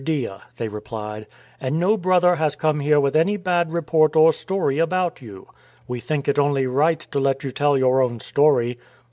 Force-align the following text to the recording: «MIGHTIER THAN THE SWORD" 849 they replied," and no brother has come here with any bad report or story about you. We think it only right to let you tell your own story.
«MIGHTIER 0.01 0.13
THAN 0.13 0.19
THE 0.19 0.25
SWORD" 0.25 0.37
849 0.65 0.67
they 0.71 0.75
replied," 0.75 1.27
and 1.67 1.79
no 1.79 1.95
brother 1.95 2.35
has 2.37 2.55
come 2.55 2.79
here 2.79 2.99
with 2.99 3.15
any 3.15 3.37
bad 3.37 3.71
report 3.71 4.15
or 4.15 4.33
story 4.33 4.79
about 4.79 5.21
you. 5.21 5.45
We 5.87 5.99
think 5.99 6.27
it 6.27 6.39
only 6.39 6.65
right 6.65 7.01
to 7.01 7.19
let 7.19 7.43
you 7.43 7.51
tell 7.51 7.77
your 7.77 8.01
own 8.01 8.19
story. 8.19 8.79